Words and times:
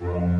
from 0.00 0.39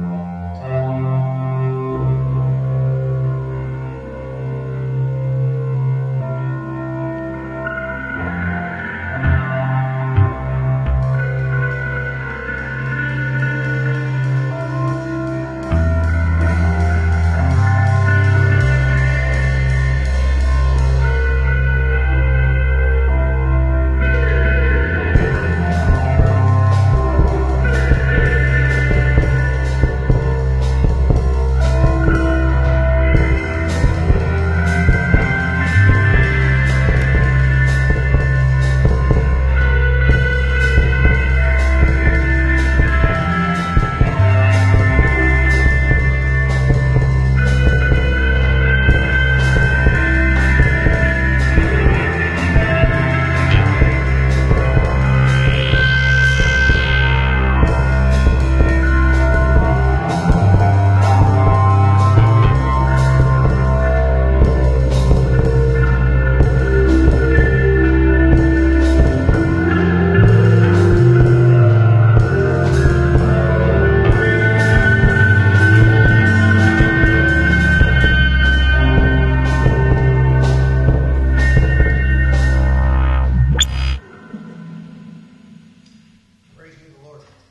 order. 87.11 87.50